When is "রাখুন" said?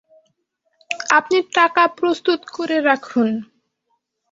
2.81-3.29